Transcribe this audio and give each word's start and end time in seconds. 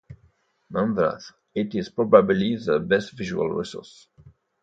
Nonetheless, 0.71 1.31
it 1.53 1.75
is 1.75 1.89
probably 1.91 2.55
the 2.55 2.79
best 2.79 3.11
visual 3.11 3.47
resource. 3.49 4.07